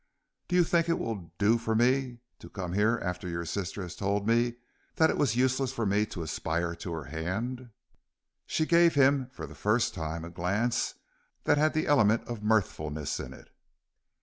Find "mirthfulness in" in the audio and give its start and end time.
12.41-13.31